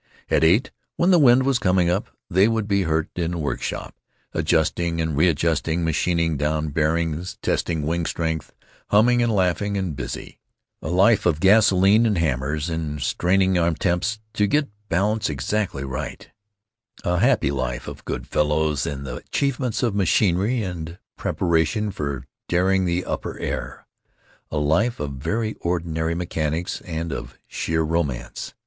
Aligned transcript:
At 0.31 0.43
eight, 0.43 0.71
when 0.95 1.11
the 1.11 1.19
wind 1.19 1.43
was 1.45 1.59
coming 1.59 1.87
up, 1.87 2.09
they 2.27 2.47
would 2.47 2.67
be 2.67 2.81
heard 2.89 3.09
in 3.15 3.29
the 3.29 3.37
workshop, 3.37 3.93
adjusting 4.33 4.99
and 4.99 5.15
readjusting, 5.15 5.83
machining 5.83 6.37
down 6.37 6.69
bearings, 6.69 7.37
testing 7.43 7.83
wing 7.83 8.07
strength, 8.07 8.51
humming 8.89 9.21
and 9.21 9.31
laughing 9.31 9.77
and 9.77 9.95
busy; 9.95 10.39
a 10.81 10.89
life 10.89 11.27
of 11.27 11.39
gasoline 11.39 12.07
and 12.07 12.17
hammers 12.17 12.67
and 12.67 12.99
straining 12.99 13.59
attempts 13.59 14.19
to 14.33 14.47
get 14.47 14.69
balance 14.89 15.29
exactly 15.29 15.83
right; 15.83 16.29
a 17.03 17.19
happy 17.19 17.51
life 17.51 17.87
of 17.87 18.03
good 18.03 18.25
fellows 18.25 18.87
and 18.87 19.05
the 19.05 19.17
achievements 19.17 19.83
of 19.83 19.93
machinery 19.93 20.63
and 20.63 20.97
preparation 21.15 21.91
for 21.91 22.25
daring 22.49 22.85
the 22.85 23.05
upper 23.05 23.37
air; 23.37 23.85
a 24.49 24.57
life 24.57 24.99
of 24.99 25.11
very 25.11 25.53
ordinary 25.61 26.15
mechanics 26.15 26.81
and 26.85 27.11
of 27.13 27.37
sheer 27.45 27.83
romance! 27.83 28.55